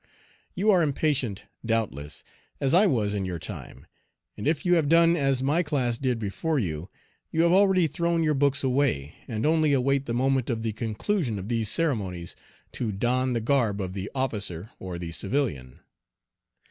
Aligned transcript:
You 0.55 0.71
are 0.71 0.81
impatient, 0.81 1.45
doubtless, 1.63 2.23
as 2.59 2.73
I 2.73 2.87
was 2.87 3.13
in 3.13 3.23
your 3.23 3.37
time, 3.37 3.85
and 4.35 4.47
if 4.47 4.65
you 4.65 4.73
have 4.73 4.89
done 4.89 5.15
as 5.15 5.43
my 5.43 5.61
class 5.61 5.99
did 5.99 6.17
before 6.17 6.57
you, 6.57 6.89
you 7.29 7.43
have 7.43 7.51
already 7.51 7.85
thrown 7.85 8.23
your 8.23 8.33
books 8.33 8.63
away, 8.63 9.13
and 9.27 9.45
only 9.45 9.73
await 9.73 10.07
the 10.07 10.15
moment 10.15 10.49
of 10.49 10.63
the 10.63 10.73
conclusion 10.73 11.37
of 11.37 11.49
these 11.49 11.69
ceremonies 11.69 12.35
to 12.71 12.91
don 12.91 13.33
the 13.33 13.41
garb 13.41 13.79
of 13.79 13.93
the 13.93 14.09
officer 14.15 14.71
or 14.79 14.97
the 14.97 15.11
civilian. 15.11 15.81